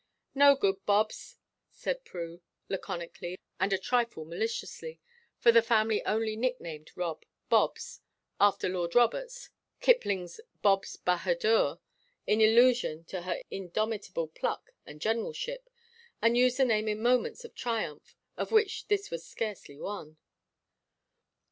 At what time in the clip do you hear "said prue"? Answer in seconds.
1.69-2.41